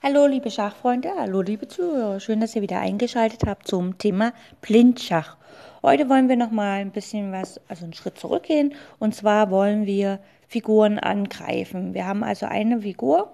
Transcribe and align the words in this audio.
Hallo 0.00 0.26
liebe 0.26 0.48
Schachfreunde, 0.48 1.10
hallo 1.18 1.42
liebe 1.42 1.66
Zuhörer, 1.66 2.20
schön, 2.20 2.38
dass 2.38 2.54
ihr 2.54 2.62
wieder 2.62 2.78
eingeschaltet 2.78 3.42
habt 3.44 3.66
zum 3.66 3.98
Thema 3.98 4.32
Blindschach. 4.60 5.36
Heute 5.82 6.08
wollen 6.08 6.28
wir 6.28 6.36
noch 6.36 6.52
mal 6.52 6.78
ein 6.78 6.92
bisschen 6.92 7.32
was, 7.32 7.60
also 7.66 7.82
einen 7.82 7.94
Schritt 7.94 8.16
zurückgehen 8.16 8.74
und 9.00 9.16
zwar 9.16 9.50
wollen 9.50 9.86
wir 9.86 10.20
Figuren 10.46 11.00
angreifen. 11.00 11.94
Wir 11.94 12.06
haben 12.06 12.22
also 12.22 12.46
eine 12.46 12.82
Figur 12.82 13.32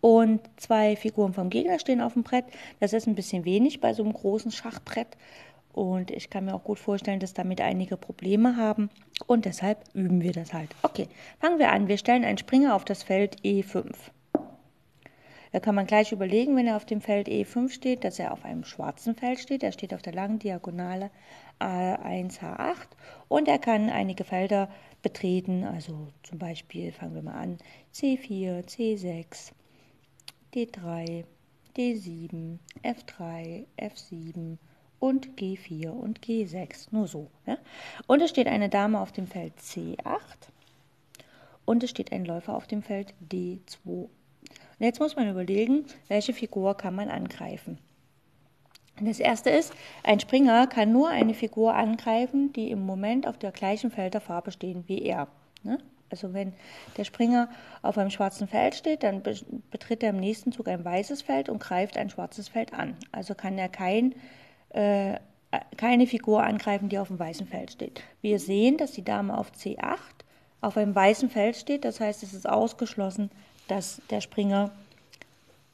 und 0.00 0.40
zwei 0.56 0.96
Figuren 0.96 1.32
vom 1.32 1.48
Gegner 1.48 1.78
stehen 1.78 2.00
auf 2.00 2.14
dem 2.14 2.24
Brett. 2.24 2.46
Das 2.80 2.92
ist 2.92 3.06
ein 3.06 3.14
bisschen 3.14 3.44
wenig 3.44 3.80
bei 3.80 3.94
so 3.94 4.02
einem 4.02 4.12
großen 4.12 4.50
Schachbrett 4.50 5.16
und 5.72 6.10
ich 6.10 6.28
kann 6.28 6.44
mir 6.44 6.54
auch 6.54 6.64
gut 6.64 6.80
vorstellen, 6.80 7.20
dass 7.20 7.34
damit 7.34 7.60
einige 7.60 7.96
Probleme 7.96 8.56
haben 8.56 8.90
und 9.28 9.44
deshalb 9.44 9.84
üben 9.94 10.22
wir 10.22 10.32
das 10.32 10.52
halt. 10.52 10.70
Okay, 10.82 11.06
fangen 11.38 11.60
wir 11.60 11.70
an. 11.70 11.86
Wir 11.86 11.98
stellen 11.98 12.24
einen 12.24 12.38
Springer 12.38 12.74
auf 12.74 12.84
das 12.84 13.04
Feld 13.04 13.36
E5. 13.44 13.94
Da 15.52 15.58
kann 15.58 15.74
man 15.74 15.86
gleich 15.86 16.12
überlegen, 16.12 16.56
wenn 16.56 16.66
er 16.66 16.76
auf 16.76 16.84
dem 16.84 17.00
Feld 17.00 17.28
E5 17.28 17.70
steht, 17.70 18.04
dass 18.04 18.18
er 18.18 18.32
auf 18.32 18.44
einem 18.44 18.64
schwarzen 18.64 19.16
Feld 19.16 19.40
steht. 19.40 19.62
Er 19.62 19.72
steht 19.72 19.92
auf 19.92 20.02
der 20.02 20.12
langen 20.12 20.38
Diagonale 20.38 21.10
A1, 21.58 22.40
H8 22.40 22.86
und 23.28 23.48
er 23.48 23.58
kann 23.58 23.90
einige 23.90 24.24
Felder 24.24 24.68
betreten. 25.02 25.64
Also 25.64 26.08
zum 26.22 26.38
Beispiel 26.38 26.92
fangen 26.92 27.14
wir 27.14 27.22
mal 27.22 27.34
an 27.34 27.58
C4, 27.92 28.64
C6, 28.64 29.52
D3, 30.54 31.24
D7, 31.76 32.58
F3, 32.84 33.66
F7 33.76 34.56
und 35.00 35.28
G4 35.36 35.88
und 35.88 36.20
G6. 36.20 36.88
Nur 36.92 37.08
so. 37.08 37.28
Ja? 37.46 37.58
Und 38.06 38.22
es 38.22 38.30
steht 38.30 38.46
eine 38.46 38.68
Dame 38.68 39.00
auf 39.00 39.10
dem 39.10 39.26
Feld 39.26 39.54
C8 39.58 40.20
und 41.64 41.82
es 41.82 41.90
steht 41.90 42.12
ein 42.12 42.24
Läufer 42.24 42.54
auf 42.54 42.68
dem 42.68 42.82
Feld 42.82 43.14
D2 43.28 44.08
und 44.80 44.86
jetzt 44.86 44.98
muss 44.98 45.14
man 45.14 45.28
überlegen, 45.28 45.84
welche 46.08 46.32
Figur 46.32 46.74
kann 46.74 46.94
man 46.94 47.10
angreifen. 47.10 47.78
Das 48.98 49.20
erste 49.20 49.50
ist, 49.50 49.74
ein 50.02 50.20
Springer 50.20 50.66
kann 50.66 50.90
nur 50.90 51.10
eine 51.10 51.34
Figur 51.34 51.74
angreifen, 51.74 52.52
die 52.54 52.70
im 52.70 52.84
Moment 52.84 53.26
auf 53.26 53.36
der 53.36 53.52
gleichen 53.52 53.90
Felderfarbe 53.90 54.50
stehen 54.52 54.84
wie 54.86 55.02
er. 55.02 55.28
Ne? 55.62 55.78
Also 56.08 56.32
wenn 56.32 56.54
der 56.96 57.04
Springer 57.04 57.50
auf 57.82 57.98
einem 57.98 58.10
schwarzen 58.10 58.48
Feld 58.48 58.74
steht, 58.74 59.02
dann 59.02 59.22
betritt 59.70 60.02
er 60.02 60.10
im 60.10 60.16
nächsten 60.16 60.50
Zug 60.50 60.66
ein 60.66 60.82
weißes 60.82 61.22
Feld 61.22 61.50
und 61.50 61.60
greift 61.60 61.98
ein 61.98 62.08
schwarzes 62.08 62.48
Feld 62.48 62.72
an. 62.72 62.96
Also 63.12 63.34
kann 63.34 63.58
er 63.58 63.68
kein, 63.68 64.14
äh, 64.70 65.18
keine 65.76 66.06
Figur 66.06 66.42
angreifen, 66.42 66.88
die 66.88 66.98
auf 66.98 67.08
dem 67.08 67.18
weißen 67.18 67.46
Feld 67.46 67.72
steht. 67.72 68.02
Wir 68.22 68.38
sehen, 68.38 68.78
dass 68.78 68.92
die 68.92 69.04
Dame 69.04 69.36
auf 69.36 69.52
C8 69.52 69.98
auf 70.62 70.76
einem 70.76 70.94
weißen 70.94 71.30
Feld 71.30 71.56
steht. 71.56 71.84
Das 71.84 72.00
heißt, 72.00 72.22
es 72.22 72.34
ist 72.34 72.48
ausgeschlossen, 72.48 73.30
dass 73.70 74.02
der 74.10 74.20
Springer 74.20 74.70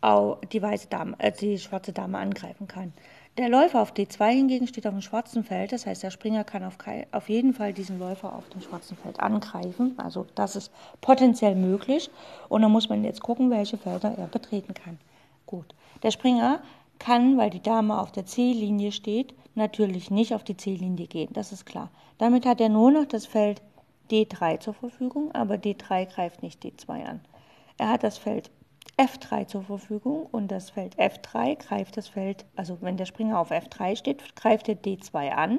auch 0.00 0.38
die, 0.52 0.60
weiße 0.60 0.88
Dame, 0.88 1.16
äh, 1.18 1.32
die 1.32 1.58
schwarze 1.58 1.92
Dame 1.92 2.18
angreifen 2.18 2.68
kann. 2.68 2.92
Der 3.38 3.48
Läufer 3.48 3.82
auf 3.82 3.92
D2 3.92 4.30
hingegen 4.30 4.66
steht 4.66 4.86
auf 4.86 4.94
dem 4.94 5.02
schwarzen 5.02 5.44
Feld, 5.44 5.72
das 5.72 5.84
heißt, 5.84 6.02
der 6.02 6.10
Springer 6.10 6.42
kann 6.44 6.64
auf, 6.64 6.78
auf 7.12 7.28
jeden 7.28 7.52
Fall 7.52 7.74
diesen 7.74 7.98
Läufer 7.98 8.34
auf 8.34 8.48
dem 8.48 8.62
schwarzen 8.62 8.96
Feld 8.96 9.20
angreifen. 9.20 9.94
Also 9.98 10.26
das 10.34 10.56
ist 10.56 10.72
potenziell 11.02 11.54
möglich. 11.54 12.10
Und 12.48 12.62
dann 12.62 12.72
muss 12.72 12.88
man 12.88 13.04
jetzt 13.04 13.20
gucken, 13.20 13.50
welche 13.50 13.76
Felder 13.76 14.14
er 14.16 14.26
betreten 14.26 14.72
kann. 14.72 14.98
Gut. 15.44 15.74
Der 16.02 16.12
Springer 16.12 16.60
kann, 16.98 17.36
weil 17.36 17.50
die 17.50 17.62
Dame 17.62 18.00
auf 18.00 18.10
der 18.10 18.24
C-Linie 18.24 18.90
steht, 18.92 19.34
natürlich 19.54 20.10
nicht 20.10 20.34
auf 20.34 20.44
die 20.44 20.56
C-Linie 20.56 21.06
gehen. 21.06 21.28
Das 21.34 21.52
ist 21.52 21.66
klar. 21.66 21.90
Damit 22.16 22.46
hat 22.46 22.60
er 22.60 22.70
nur 22.70 22.90
noch 22.90 23.04
das 23.04 23.26
Feld 23.26 23.60
D3 24.10 24.60
zur 24.60 24.72
Verfügung, 24.72 25.30
aber 25.32 25.56
D3 25.56 26.06
greift 26.06 26.42
nicht 26.42 26.62
D2 26.62 27.04
an. 27.04 27.20
Er 27.78 27.90
hat 27.90 28.02
das 28.02 28.18
Feld 28.18 28.50
F3 28.96 29.46
zur 29.46 29.62
Verfügung 29.62 30.26
und 30.26 30.48
das 30.48 30.70
Feld 30.70 30.98
F3 30.98 31.56
greift 31.56 31.96
das 31.96 32.08
Feld, 32.08 32.46
also 32.56 32.78
wenn 32.80 32.96
der 32.96 33.04
Springer 33.04 33.38
auf 33.38 33.50
F3 33.50 33.96
steht, 33.96 34.36
greift 34.36 34.68
er 34.68 34.76
D2 34.76 35.30
an 35.30 35.58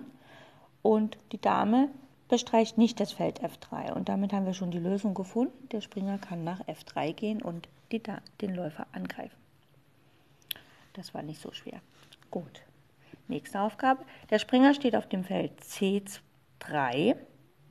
und 0.81 1.17
die 1.31 1.39
Dame 1.39 1.89
bestreicht 2.29 2.77
nicht 2.77 2.99
das 2.99 3.13
Feld 3.13 3.41
F3. 3.41 3.93
Und 3.93 4.09
damit 4.09 4.33
haben 4.33 4.45
wir 4.45 4.53
schon 4.53 4.71
die 4.71 4.79
Lösung 4.79 5.13
gefunden. 5.13 5.69
Der 5.69 5.81
Springer 5.81 6.17
kann 6.17 6.43
nach 6.43 6.61
F3 6.61 7.13
gehen 7.13 7.41
und 7.41 7.69
die, 7.91 8.01
den 8.41 8.55
Läufer 8.55 8.87
angreifen. 8.91 9.37
Das 10.93 11.13
war 11.13 11.21
nicht 11.21 11.41
so 11.41 11.51
schwer. 11.51 11.79
Gut. 12.31 12.61
Nächste 13.27 13.61
Aufgabe. 13.61 14.03
Der 14.29 14.39
Springer 14.39 14.73
steht 14.73 14.95
auf 14.95 15.07
dem 15.07 15.23
Feld 15.23 15.51
C3 15.61 17.15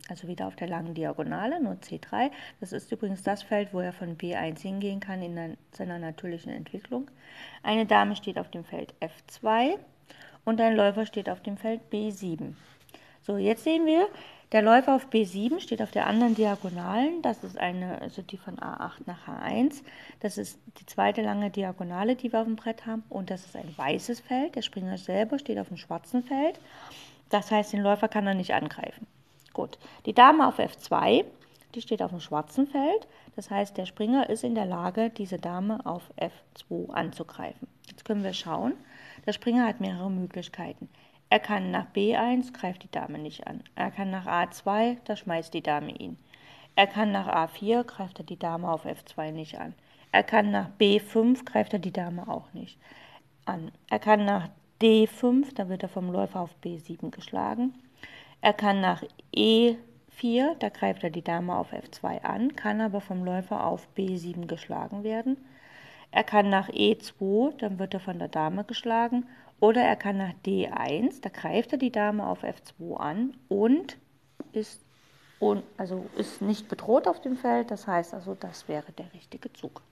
also 0.09 0.29
wieder 0.29 0.47
auf 0.47 0.57
der 0.57 0.69
langen 0.69 0.95
Diagonale, 0.95 1.63
nur 1.63 1.75
C3. 1.75 2.31
Das 2.61 2.73
ist 2.73 2.91
übrigens 2.93 3.23
das 3.23 3.43
Feld, 3.43 3.73
wo 3.73 3.81
er 3.81 3.93
von 3.93 4.17
B1 4.17 4.61
hingehen 4.61 5.01
kann 5.01 5.23
in 5.23 5.57
seiner 5.73 5.99
natürlichen 5.99 6.53
Entwicklung. 6.53 7.11
Eine 7.63 7.87
Dame 7.87 8.17
steht 8.17 8.39
auf 8.39 8.51
dem 8.51 8.65
Feld 8.65 8.95
F2 9.01 9.79
und 10.45 10.61
ein 10.61 10.77
Läufer 10.77 11.07
steht 11.07 11.29
auf 11.29 11.43
dem 11.43 11.57
Feld 11.57 11.81
B7. 11.93 12.55
So, 13.23 13.37
jetzt 13.37 13.65
sehen 13.65 13.87
wir, 13.87 14.09
der 14.53 14.63
Läufer 14.63 14.95
auf 14.95 15.09
B7 15.09 15.59
steht 15.59 15.83
auf 15.83 15.91
der 15.91 16.07
anderen 16.07 16.37
Diagonalen. 16.37 17.21
Das 17.23 17.43
ist 17.43 17.59
eine, 17.59 18.01
also 18.01 18.23
die 18.23 18.37
von 18.37 18.57
A8 18.59 19.03
nach 19.07 19.27
H1. 19.27 19.83
Das 20.21 20.39
ist 20.39 20.61
die 20.79 20.87
zweite 20.87 21.23
lange 21.23 21.51
Diagonale, 21.51 22.15
die 22.15 22.33
wir 22.33 22.41
auf 22.41 22.47
dem 22.47 22.55
Brett 22.55 22.87
haben. 22.87 23.03
Und 23.09 23.31
das 23.31 23.45
ist 23.45 23.57
ein 23.57 23.77
weißes 23.77 24.21
Feld. 24.21 24.55
Der 24.55 24.63
Springer 24.63 24.99
selber 24.99 25.41
steht 25.41 25.59
auf 25.59 25.69
dem 25.69 25.77
schwarzen 25.77 26.23
Feld. 26.23 26.61
Das 27.29 27.51
heißt, 27.51 27.73
den 27.73 27.83
Läufer 27.83 28.07
kann 28.07 28.29
er 28.29 28.35
nicht 28.35 28.55
angreifen. 28.55 29.09
Gut, 29.57 29.79
die 30.05 30.13
Dame 30.13 30.47
auf 30.47 30.59
F2, 30.59 31.25
die 31.75 31.81
steht 31.81 32.03
auf 32.03 32.11
dem 32.11 32.21
schwarzen 32.21 32.67
Feld. 32.67 33.09
Das 33.37 33.51
heißt, 33.51 33.79
der 33.79 33.87
Springer 33.87 34.29
ist 34.29 34.45
in 34.45 34.55
der 34.55 34.67
Lage, 34.67 35.09
diese 35.09 35.39
Dame 35.39 35.81
auf 35.87 36.03
F2 36.19 36.91
anzugreifen. 36.91 37.67
Jetzt 37.89 38.05
können 38.05 38.23
wir 38.23 38.35
schauen. 38.35 38.75
Der 39.25 39.33
Springer 39.33 39.67
hat 39.67 39.81
mehrere 39.81 40.11
Möglichkeiten. 40.11 40.91
Er 41.31 41.39
kann 41.39 41.71
nach 41.71 41.87
B1, 41.95 42.53
greift 42.53 42.83
die 42.83 42.91
Dame 42.91 43.19
nicht 43.19 43.47
an. 43.47 43.65
Er 43.77 43.91
kann 43.91 44.11
nach 44.11 44.27
A2, 44.27 44.99
da 45.07 45.17
schmeißt 45.17 45.55
die 45.55 45.63
Dame 45.63 45.93
ihn. 45.93 46.19
Er 46.75 46.87
kann 46.87 47.11
nach 47.11 47.27
A4, 47.27 47.85
greift 47.85 48.19
er 48.19 48.27
die 48.27 48.39
Dame 48.39 48.71
auf 48.71 48.85
F2 48.85 49.31
nicht 49.33 49.59
an. 49.59 49.73
Er 50.13 50.23
kann 50.23 50.51
nach 50.51 50.69
B5, 50.79 51.47
greift 51.47 51.73
er 51.73 51.79
die 51.79 51.95
Dame 51.95 52.29
auch 52.29 52.53
nicht 52.53 52.79
an. 53.47 53.73
Er 53.89 54.01
kann 54.01 54.27
nach 54.27 54.51
D5, 54.83 55.55
da 55.55 55.71
wird 55.71 55.83
er 55.83 55.89
vom 55.89 56.13
Läufer 56.13 56.41
auf 56.41 56.55
B7 56.63 57.11
geschlagen. 57.11 57.73
Er 58.41 58.53
kann 58.53 58.81
nach 58.81 59.03
E4, 59.35 60.55
da 60.59 60.69
greift 60.69 61.03
er 61.03 61.11
die 61.11 61.25
Dame 61.25 61.57
auf 61.57 61.73
F2 61.73 62.23
an, 62.23 62.55
kann 62.55 62.81
aber 62.81 63.01
vom 63.01 63.25
Läufer 63.25 63.65
auf 63.65 63.89
B7 63.97 64.47
geschlagen 64.47 65.03
werden. 65.03 65.37
Er 66.11 66.25
kann 66.25 66.49
nach 66.49 66.69
E2, 66.69 67.57
dann 67.59 67.79
wird 67.79 67.95
er 67.95 68.01
von 68.01 68.19
der 68.19 68.29
Dame 68.29 68.65
geschlagen. 68.65 69.27
Oder 69.59 69.83
er 69.83 69.97
kann 69.97 70.19
nach 70.19 70.35
D1, 70.45 71.23
da 71.23 71.31
greift 71.31 71.73
er 71.73 71.79
die 71.79 71.91
Dame 71.91 72.27
auf 72.27 72.45
F2 72.45 72.97
an 72.97 73.37
und 73.49 73.97
ist, 74.53 74.81
un, 75.41 75.63
also 75.77 76.07
ist 76.17 76.43
nicht 76.43 76.69
bedroht 76.69 77.09
auf 77.09 77.21
dem 77.21 77.37
Feld. 77.37 77.71
Das 77.71 77.87
heißt 77.87 78.13
also, 78.15 78.35
das 78.35 78.69
wäre 78.69 78.93
der 78.93 79.13
richtige 79.15 79.53
Zug. 79.53 79.83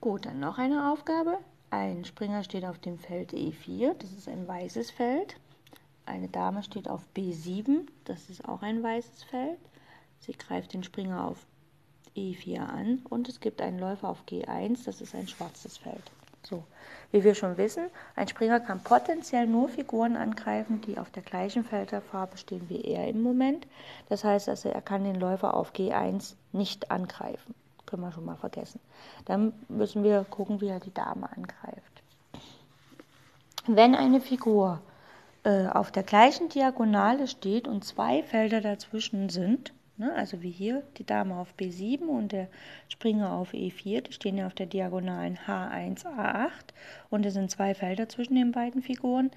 Gut, 0.00 0.26
dann 0.26 0.38
noch 0.38 0.58
eine 0.58 0.92
Aufgabe. 0.92 1.38
Ein 1.70 2.04
Springer 2.04 2.44
steht 2.44 2.64
auf 2.64 2.78
dem 2.78 2.98
Feld 2.98 3.32
E4, 3.32 3.94
das 3.98 4.12
ist 4.12 4.28
ein 4.28 4.46
weißes 4.46 4.92
Feld. 4.92 5.36
Eine 6.06 6.28
Dame 6.28 6.62
steht 6.62 6.88
auf 6.88 7.02
B7, 7.16 7.86
das 8.04 8.28
ist 8.28 8.46
auch 8.46 8.62
ein 8.62 8.82
weißes 8.82 9.24
Feld. 9.24 9.58
Sie 10.20 10.32
greift 10.32 10.72
den 10.72 10.84
Springer 10.84 11.26
auf 11.26 11.46
E4 12.16 12.58
an 12.58 13.02
und 13.08 13.28
es 13.28 13.40
gibt 13.40 13.60
einen 13.60 13.78
Läufer 13.78 14.08
auf 14.08 14.24
G1, 14.28 14.84
das 14.84 15.00
ist 15.00 15.14
ein 15.14 15.28
schwarzes 15.28 15.78
Feld. 15.78 16.02
So, 16.42 16.62
wie 17.10 17.24
wir 17.24 17.34
schon 17.34 17.56
wissen, 17.56 17.84
ein 18.16 18.28
Springer 18.28 18.60
kann 18.60 18.82
potenziell 18.82 19.46
nur 19.46 19.70
Figuren 19.70 20.14
angreifen, 20.14 20.82
die 20.82 20.98
auf 20.98 21.10
der 21.10 21.22
gleichen 21.22 21.64
Felderfarbe 21.64 22.36
stehen 22.36 22.68
wie 22.68 22.82
er 22.82 23.08
im 23.08 23.22
Moment. 23.22 23.66
Das 24.10 24.24
heißt 24.24 24.50
also, 24.50 24.68
er 24.68 24.82
kann 24.82 25.04
den 25.04 25.18
Läufer 25.18 25.54
auf 25.54 25.72
G1 25.72 26.34
nicht 26.52 26.90
angreifen. 26.90 27.54
Können 27.86 28.02
wir 28.02 28.12
schon 28.12 28.26
mal 28.26 28.36
vergessen. 28.36 28.80
Dann 29.24 29.54
müssen 29.68 30.04
wir 30.04 30.24
gucken, 30.24 30.60
wie 30.60 30.68
er 30.68 30.80
die 30.80 30.92
Dame 30.92 31.30
angreift. 31.32 32.02
Wenn 33.66 33.94
eine 33.94 34.20
Figur 34.20 34.80
äh, 35.44 35.66
auf 35.66 35.92
der 35.92 36.02
gleichen 36.02 36.48
Diagonale 36.48 37.28
steht 37.28 37.68
und 37.68 37.84
zwei 37.84 38.22
Felder 38.22 38.60
dazwischen 38.60 39.28
sind, 39.28 39.72
ne, 39.96 40.12
also 40.14 40.42
wie 40.42 40.50
hier 40.50 40.82
die 40.98 41.04
Dame 41.04 41.36
auf 41.36 41.54
B7 41.58 42.06
und 42.06 42.32
der 42.32 42.48
Springer 42.88 43.32
auf 43.32 43.52
E4, 43.52 44.00
die 44.02 44.12
stehen 44.12 44.38
ja 44.38 44.46
auf 44.46 44.54
der 44.54 44.66
Diagonalen 44.66 45.38
H1, 45.46 46.04
A8 46.06 46.48
und 47.10 47.26
es 47.26 47.34
sind 47.34 47.50
zwei 47.50 47.74
Felder 47.74 48.08
zwischen 48.08 48.34
den 48.34 48.52
beiden 48.52 48.82
Figuren, 48.82 49.30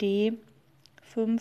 D5 0.00 1.40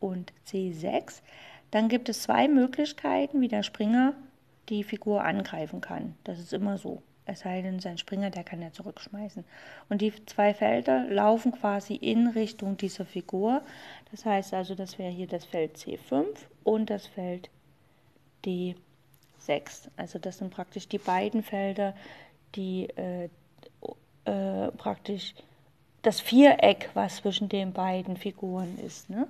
und 0.00 0.32
C6, 0.46 1.22
dann 1.70 1.88
gibt 1.88 2.08
es 2.08 2.22
zwei 2.22 2.48
Möglichkeiten, 2.48 3.40
wie 3.40 3.48
der 3.48 3.62
Springer 3.62 4.14
die 4.68 4.84
Figur 4.84 5.24
angreifen 5.24 5.80
kann. 5.80 6.14
Das 6.24 6.38
ist 6.38 6.52
immer 6.52 6.78
so. 6.78 7.02
Es 7.28 7.40
sei 7.40 7.60
denn, 7.60 7.78
sein 7.78 7.98
Springer, 7.98 8.30
der 8.30 8.42
kann 8.42 8.62
ja 8.62 8.72
zurückschmeißen. 8.72 9.44
Und 9.90 10.00
die 10.00 10.12
zwei 10.24 10.54
Felder 10.54 11.04
laufen 11.10 11.52
quasi 11.52 11.94
in 11.94 12.28
Richtung 12.28 12.78
dieser 12.78 13.04
Figur. 13.04 13.60
Das 14.10 14.24
heißt 14.24 14.54
also, 14.54 14.74
das 14.74 14.98
wäre 14.98 15.12
hier 15.12 15.26
das 15.26 15.44
Feld 15.44 15.76
C5 15.76 16.24
und 16.64 16.88
das 16.88 17.06
Feld 17.06 17.50
D6. 18.46 19.90
Also 19.98 20.18
das 20.18 20.38
sind 20.38 20.50
praktisch 20.50 20.88
die 20.88 20.96
beiden 20.96 21.42
Felder, 21.42 21.94
die 22.54 22.88
äh, 22.96 23.28
äh, 24.24 24.72
praktisch 24.72 25.34
das 26.08 26.20
Viereck, 26.20 26.88
was 26.94 27.16
zwischen 27.16 27.50
den 27.50 27.74
beiden 27.74 28.16
Figuren 28.16 28.78
ist. 28.78 29.10
Ne? 29.10 29.26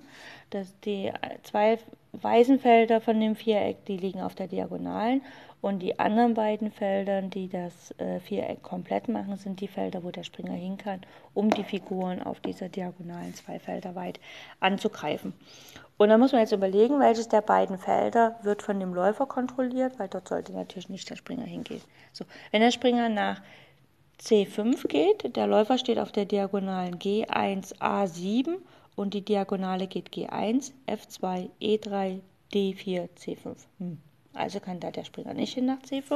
Das, 0.50 0.78
die 0.84 1.12
zwei 1.42 1.76
weißen 2.12 2.60
Felder 2.60 3.00
von 3.00 3.18
dem 3.18 3.34
Viereck, 3.34 3.84
die 3.86 3.96
liegen 3.96 4.20
auf 4.20 4.36
der 4.36 4.46
Diagonalen 4.46 5.22
und 5.60 5.80
die 5.80 5.98
anderen 5.98 6.34
beiden 6.34 6.70
Felder, 6.70 7.20
die 7.22 7.48
das 7.48 7.92
äh, 7.98 8.20
Viereck 8.20 8.62
komplett 8.62 9.08
machen, 9.08 9.36
sind 9.38 9.60
die 9.60 9.66
Felder, 9.66 10.04
wo 10.04 10.12
der 10.12 10.22
Springer 10.22 10.52
hin 10.52 10.78
kann, 10.78 11.00
um 11.34 11.50
die 11.50 11.64
Figuren 11.64 12.22
auf 12.22 12.38
dieser 12.38 12.68
diagonalen 12.68 13.34
zwei 13.34 13.58
Felder 13.58 13.96
weit 13.96 14.20
anzugreifen. 14.60 15.32
Und 15.96 16.10
da 16.10 16.16
muss 16.16 16.30
man 16.30 16.42
jetzt 16.42 16.52
überlegen, 16.52 17.00
welches 17.00 17.26
der 17.26 17.40
beiden 17.40 17.76
Felder 17.76 18.38
wird 18.42 18.62
von 18.62 18.78
dem 18.78 18.94
Läufer 18.94 19.26
kontrolliert, 19.26 19.98
weil 19.98 20.06
dort 20.06 20.28
sollte 20.28 20.52
natürlich 20.52 20.90
nicht 20.90 21.10
der 21.10 21.16
Springer 21.16 21.44
hingehen. 21.44 21.82
So, 22.12 22.24
wenn 22.52 22.60
der 22.60 22.70
Springer 22.70 23.08
nach 23.08 23.42
C5 24.20 24.88
geht, 24.88 25.36
der 25.36 25.46
Läufer 25.46 25.78
steht 25.78 25.98
auf 25.98 26.12
der 26.12 26.24
Diagonalen 26.24 26.98
G1, 26.98 27.76
A7 27.78 28.56
und 28.96 29.14
die 29.14 29.24
Diagonale 29.24 29.86
geht 29.86 30.10
G1, 30.10 30.72
F2, 30.86 31.50
E3, 31.60 32.20
D4, 32.52 33.08
C5. 33.16 33.56
Hm. 33.78 33.98
Also 34.34 34.60
kann 34.60 34.80
da 34.80 34.90
der 34.90 35.04
Springer 35.04 35.34
nicht 35.34 35.54
hin 35.54 35.66
nach 35.66 35.80
C5. 35.80 36.14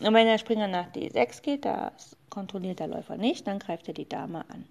Und 0.00 0.14
wenn 0.14 0.26
der 0.26 0.38
Springer 0.38 0.68
nach 0.68 0.90
D6 0.92 1.42
geht, 1.42 1.64
das 1.64 2.16
kontrolliert 2.30 2.80
der 2.80 2.88
Läufer 2.88 3.16
nicht, 3.16 3.46
dann 3.46 3.58
greift 3.58 3.88
er 3.88 3.94
die 3.94 4.08
Dame 4.08 4.44
an. 4.50 4.66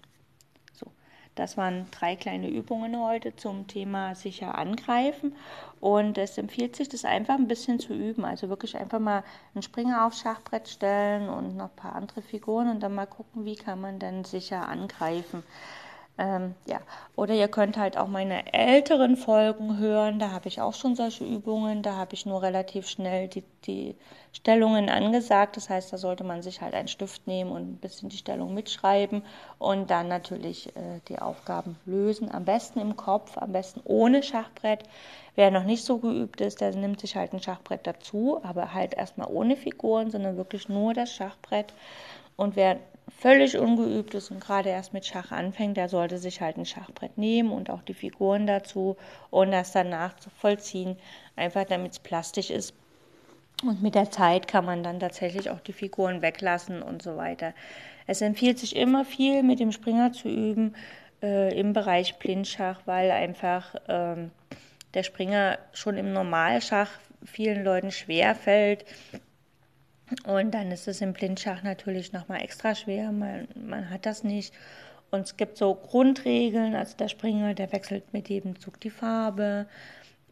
Das 1.34 1.56
waren 1.56 1.86
drei 1.90 2.14
kleine 2.14 2.48
Übungen 2.48 2.98
heute 2.98 3.34
zum 3.34 3.66
Thema 3.66 4.14
sicher 4.14 4.56
angreifen. 4.56 5.34
Und 5.80 6.16
es 6.16 6.38
empfiehlt 6.38 6.76
sich, 6.76 6.88
das 6.88 7.04
einfach 7.04 7.34
ein 7.34 7.48
bisschen 7.48 7.80
zu 7.80 7.92
üben. 7.92 8.24
Also 8.24 8.48
wirklich 8.48 8.76
einfach 8.76 9.00
mal 9.00 9.24
einen 9.54 9.62
Springer 9.62 10.06
aufs 10.06 10.20
Schachbrett 10.20 10.68
stellen 10.68 11.28
und 11.28 11.56
noch 11.56 11.70
ein 11.70 11.76
paar 11.76 11.96
andere 11.96 12.22
Figuren 12.22 12.68
und 12.70 12.80
dann 12.80 12.94
mal 12.94 13.06
gucken, 13.06 13.44
wie 13.44 13.56
kann 13.56 13.80
man 13.80 13.98
denn 13.98 14.24
sicher 14.24 14.68
angreifen. 14.68 15.42
Ähm, 16.16 16.54
ja, 16.68 16.80
oder 17.16 17.34
ihr 17.34 17.48
könnt 17.48 17.76
halt 17.76 17.96
auch 17.96 18.06
meine 18.06 18.52
älteren 18.52 19.16
Folgen 19.16 19.78
hören. 19.78 20.20
Da 20.20 20.30
habe 20.30 20.46
ich 20.46 20.60
auch 20.60 20.74
schon 20.74 20.94
solche 20.94 21.24
Übungen. 21.24 21.82
Da 21.82 21.96
habe 21.96 22.14
ich 22.14 22.24
nur 22.24 22.40
relativ 22.40 22.88
schnell 22.88 23.26
die, 23.26 23.42
die 23.64 23.96
Stellungen 24.32 24.88
angesagt. 24.88 25.56
Das 25.56 25.68
heißt, 25.68 25.92
da 25.92 25.98
sollte 25.98 26.22
man 26.22 26.40
sich 26.42 26.60
halt 26.60 26.74
einen 26.74 26.86
Stift 26.86 27.26
nehmen 27.26 27.50
und 27.50 27.62
ein 27.62 27.76
bisschen 27.78 28.10
die 28.10 28.16
Stellung 28.16 28.54
mitschreiben 28.54 29.22
und 29.58 29.90
dann 29.90 30.06
natürlich 30.06 30.68
äh, 30.76 31.00
die 31.08 31.18
Aufgaben 31.18 31.76
lösen. 31.84 32.30
Am 32.30 32.44
besten 32.44 32.78
im 32.78 32.96
Kopf, 32.96 33.36
am 33.36 33.50
besten 33.50 33.80
ohne 33.84 34.22
Schachbrett. 34.22 34.84
Wer 35.34 35.50
noch 35.50 35.64
nicht 35.64 35.84
so 35.84 35.98
geübt 35.98 36.40
ist, 36.40 36.60
der 36.60 36.76
nimmt 36.76 37.00
sich 37.00 37.16
halt 37.16 37.32
ein 37.32 37.42
Schachbrett 37.42 37.88
dazu, 37.88 38.40
aber 38.44 38.72
halt 38.72 38.94
erstmal 38.94 39.26
ohne 39.28 39.56
Figuren, 39.56 40.12
sondern 40.12 40.36
wirklich 40.36 40.68
nur 40.68 40.94
das 40.94 41.12
Schachbrett. 41.12 41.74
Und 42.36 42.54
wer 42.54 42.78
völlig 43.08 43.58
ungeübt 43.58 44.14
ist 44.14 44.30
und 44.30 44.40
gerade 44.40 44.70
erst 44.70 44.92
mit 44.92 45.06
Schach 45.06 45.32
anfängt, 45.32 45.76
der 45.76 45.88
sollte 45.88 46.18
sich 46.18 46.40
halt 46.40 46.56
ein 46.56 46.66
Schachbrett 46.66 47.18
nehmen 47.18 47.52
und 47.52 47.70
auch 47.70 47.82
die 47.82 47.94
Figuren 47.94 48.46
dazu 48.46 48.96
und 49.30 49.50
das 49.50 49.72
danach 49.72 50.16
zu 50.16 50.30
vollziehen, 50.30 50.96
einfach 51.36 51.64
damit 51.64 51.92
es 51.92 51.98
plastisch 51.98 52.50
ist. 52.50 52.74
Und 53.62 53.82
mit 53.82 53.94
der 53.94 54.10
Zeit 54.10 54.48
kann 54.48 54.64
man 54.64 54.82
dann 54.82 55.00
tatsächlich 55.00 55.50
auch 55.50 55.60
die 55.60 55.72
Figuren 55.72 56.22
weglassen 56.22 56.82
und 56.82 57.02
so 57.02 57.16
weiter. 57.16 57.54
Es 58.06 58.20
empfiehlt 58.20 58.58
sich 58.58 58.76
immer 58.76 59.04
viel 59.04 59.42
mit 59.42 59.60
dem 59.60 59.72
Springer 59.72 60.12
zu 60.12 60.28
üben 60.28 60.74
äh, 61.22 61.58
im 61.58 61.72
Bereich 61.72 62.18
Blindschach, 62.18 62.80
weil 62.84 63.10
einfach 63.10 63.74
ähm, 63.88 64.30
der 64.92 65.02
Springer 65.02 65.58
schon 65.72 65.96
im 65.96 66.12
Normalschach 66.12 66.90
vielen 67.24 67.64
Leuten 67.64 67.90
schwer 67.90 68.34
fällt 68.34 68.84
und 70.26 70.52
dann 70.52 70.70
ist 70.70 70.88
es 70.88 71.00
im 71.00 71.12
Blindschach 71.12 71.62
natürlich 71.62 72.12
nochmal 72.12 72.42
extra 72.42 72.74
schwer. 72.74 73.12
Man, 73.12 73.48
man 73.54 73.90
hat 73.90 74.06
das 74.06 74.24
nicht. 74.24 74.52
Und 75.10 75.20
es 75.20 75.36
gibt 75.36 75.58
so 75.58 75.74
Grundregeln. 75.74 76.74
Also 76.74 76.96
der 76.96 77.08
Springer, 77.08 77.54
der 77.54 77.72
wechselt 77.72 78.12
mit 78.12 78.28
jedem 78.28 78.58
Zug 78.58 78.80
die 78.80 78.90
Farbe. 78.90 79.66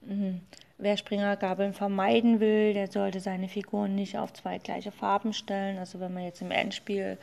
Mhm. 0.02 0.40
Wer 0.78 0.96
Springergabeln 0.96 1.74
vermeiden 1.74 2.40
will, 2.40 2.74
der 2.74 2.90
sollte 2.90 3.20
seine 3.20 3.48
Figuren 3.48 3.94
nicht 3.94 4.18
auf 4.18 4.32
zwei 4.32 4.58
gleiche 4.58 4.90
Farben 4.90 5.32
stellen. 5.32 5.78
Also 5.78 6.00
wenn 6.00 6.12
man 6.12 6.24
jetzt 6.24 6.42
im 6.42 6.50
Endspiel 6.50 7.18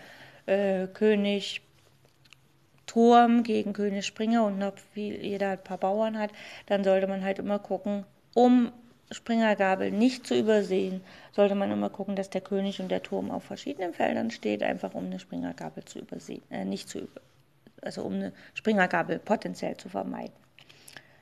äh, 0.45 0.87
König 0.87 1.61
Turm 2.85 3.43
gegen 3.43 3.73
König 3.73 4.05
Springer 4.05 4.45
und 4.45 4.57
noch 4.57 4.73
viel, 4.93 5.23
jeder 5.23 5.51
ein 5.51 5.63
paar 5.63 5.77
Bauern 5.77 6.17
hat, 6.17 6.31
dann 6.65 6.83
sollte 6.83 7.07
man 7.07 7.23
halt 7.23 7.37
immer 7.37 7.59
gucken, 7.59 8.05
um 8.33 8.71
Springergabel 9.11 9.91
nicht 9.91 10.27
zu 10.27 10.37
übersehen, 10.37 11.01
sollte 11.31 11.55
man 11.55 11.71
immer 11.71 11.89
gucken, 11.89 12.15
dass 12.15 12.29
der 12.29 12.41
König 12.41 12.79
und 12.79 12.89
der 12.89 13.03
Turm 13.03 13.31
auf 13.31 13.43
verschiedenen 13.43 13.93
Feldern 13.93 14.29
steht, 14.31 14.61
einfach 14.61 14.93
um 14.93 15.05
eine 15.05 15.19
Springergabel 15.19 15.83
zu 15.85 15.99
übersehen, 15.99 16.43
äh, 16.51 16.65
nicht 16.65 16.89
zu 16.89 16.99
über, 16.99 17.21
also 17.81 18.03
um 18.03 18.13
eine 18.13 18.33
Springergabel 18.53 19.19
potenziell 19.19 19.77
zu 19.77 19.89
vermeiden. 19.89 20.33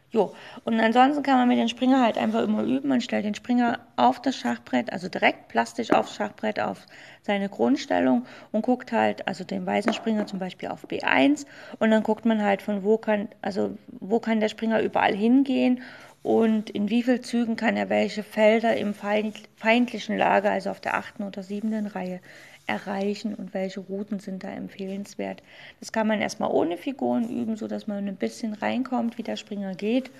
Jo, 0.10 0.34
und 0.64 0.80
ansonsten 0.80 1.22
kann 1.22 1.38
man 1.38 1.50
mit 1.50 1.58
dem 1.58 1.68
Springer 1.68 2.02
halt 2.02 2.18
einfach 2.18 2.42
immer 2.42 2.64
üben. 2.64 2.88
Man 2.88 3.02
stellt 3.02 3.26
den 3.26 3.36
Springer 3.36 3.80
auf 3.98 4.22
das 4.22 4.38
Schachbrett, 4.38 4.94
also 4.94 5.10
direkt 5.10 5.50
plastisch 5.50 5.92
aufs 5.92 6.16
Schachbrett, 6.16 6.62
auf 6.62 6.86
seine 7.24 7.50
Grundstellung 7.50 8.26
und 8.54 8.62
guckt 8.62 8.94
halt, 8.94 9.28
also 9.28 9.44
den 9.44 9.66
weißen 9.66 9.92
Springer 9.92 10.26
zum 10.26 10.40
Beispiel 10.40 10.70
auf 10.70 10.86
B1 10.88 11.46
und 11.80 11.92
dann 11.92 12.04
guckt 12.04 12.24
man 12.24 12.42
halt 12.42 12.62
von 12.62 12.84
wo 12.84 12.98
kann, 12.98 13.28
also 13.42 13.78
wo 14.00 14.22
kann 14.22 14.40
der 14.40 14.48
Springer 14.48 14.82
überall 14.82 15.14
hingehen 15.14 15.82
und 16.24 16.70
in 16.70 16.90
wie 16.90 17.04
vielen 17.04 17.24
Zügen 17.24 17.56
kann 17.56 17.78
er 17.78 17.90
welche 17.90 18.24
Felder 18.24 18.76
im 18.76 18.94
feindlichen 18.94 20.18
Lager, 20.18 20.52
also 20.52 20.70
auf 20.72 20.82
der 20.82 20.96
achten 20.96 21.24
oder 21.24 21.44
siebten 21.44 21.88
Reihe, 21.88 22.20
erreichen 22.66 23.34
und 23.34 23.54
welche 23.54 23.80
Routen 23.80 24.20
sind 24.20 24.44
da 24.44 24.50
empfehlenswert. 24.50 25.42
Das 25.80 25.94
kann 25.94 26.06
man 26.06 26.20
erstmal 26.20 26.52
ohne 26.52 26.78
Figuren 26.78 27.30
üben, 27.30 27.56
sodass 27.56 27.88
man 27.88 28.08
ein 28.08 28.18
bisschen 28.18 28.54
reinkommt, 28.54 29.18
wie 29.18 29.24
der 29.24 29.38
Springer 29.38 29.74
geht. 29.74 30.12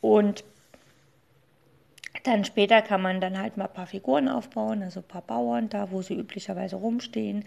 Und 0.00 0.42
dann 2.24 2.44
später 2.44 2.82
kann 2.82 3.00
man 3.00 3.20
dann 3.20 3.38
halt 3.38 3.56
mal 3.56 3.66
ein 3.66 3.72
paar 3.72 3.86
Figuren 3.86 4.28
aufbauen, 4.28 4.82
also 4.82 4.98
ein 4.98 5.06
paar 5.06 5.22
Bauern, 5.22 5.68
da 5.68 5.92
wo 5.92 6.02
sie 6.02 6.14
üblicherweise 6.14 6.74
rumstehen. 6.74 7.44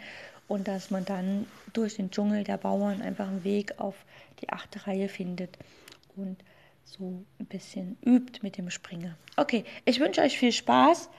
Und 0.48 0.70
dass 0.70 0.90
man 0.90 1.04
dann 1.04 1.46
durch 1.74 1.96
den 1.96 2.12
Dschungel 2.12 2.46
der 2.46 2.58
Bauern 2.58 3.02
einfach 3.02 3.28
einen 3.28 3.44
Weg 3.44 3.80
auf 3.80 3.96
die 4.42 4.50
achte 4.50 4.88
Reihe 4.88 5.10
findet. 5.10 5.58
Und 6.16 6.38
so 6.83 7.24
ein 7.39 7.45
bisschen 7.45 7.97
übt 8.06 8.39
mit 8.41 8.57
dem 8.57 8.69
Springer. 8.69 9.18
Okay, 9.38 9.63
ich 9.85 10.00
wünsche 10.00 10.21
euch 10.21 10.38
viel 10.38 10.51
Spaß 10.51 11.09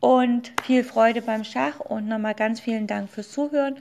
und 0.00 0.52
viel 0.64 0.84
Freude 0.84 1.22
beim 1.22 1.44
Schach 1.44 1.80
und 1.80 2.08
nochmal 2.08 2.34
ganz 2.34 2.60
vielen 2.60 2.86
Dank 2.86 3.10
fürs 3.10 3.30
Zuhören. 3.30 3.76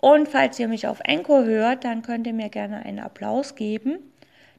Und 0.00 0.28
falls 0.28 0.58
ihr 0.58 0.68
mich 0.68 0.86
auf 0.86 1.00
Enko 1.04 1.44
hört, 1.44 1.84
dann 1.84 2.02
könnt 2.02 2.26
ihr 2.26 2.32
mir 2.32 2.48
gerne 2.48 2.84
einen 2.84 3.00
Applaus 3.00 3.54
geben. 3.54 3.98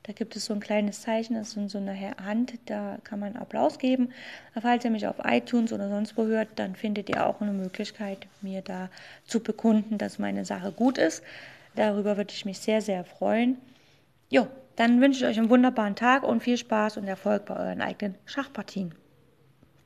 Da 0.04 0.14
gibt 0.14 0.36
es 0.36 0.46
so 0.46 0.54
ein 0.54 0.60
kleines 0.60 1.02
Zeichen, 1.02 1.34
das 1.34 1.56
ist 1.56 1.72
so 1.72 1.80
eine 1.80 2.16
Hand, 2.24 2.54
da 2.68 3.00
kann 3.04 3.20
man 3.20 3.36
Applaus 3.36 3.80
geben. 3.80 4.10
Falls 4.54 4.86
ihr 4.86 4.92
mich 4.92 5.08
auf 5.08 5.16
iTunes 5.24 5.74
oder 5.74 5.90
sonst 5.90 6.16
wo 6.16 6.26
hört, 6.26 6.50
dann 6.58 6.76
findet 6.76 7.10
ihr 7.10 7.26
auch 7.26 7.42
eine 7.42 7.54
Möglichkeit, 7.54 8.28
mir 8.42 8.62
da 8.62 8.90
zu 9.26 9.40
bekunden, 9.40 9.98
dass 9.98 10.20
meine 10.20 10.46
Sache 10.46 10.72
gut 10.72 11.00
ist. 11.00 11.24
Darüber 11.76 12.18
würde 12.18 12.34
ich 12.34 12.46
mich 12.46 12.60
sehr, 12.60 12.82
sehr 12.82 13.04
freuen. 13.04 13.58
Jo, 14.30 14.48
dann 14.76 15.02
wünsche 15.02 15.24
ich 15.24 15.32
euch 15.32 15.38
einen 15.38 15.50
wunderbaren 15.50 15.96
Tag 15.96 16.24
und 16.24 16.42
viel 16.42 16.58
Spaß 16.58 16.98
und 16.98 17.08
Erfolg 17.08 17.46
bei 17.46 17.56
euren 17.56 17.82
eigenen 17.82 18.16
Schachpartien. 18.26 18.94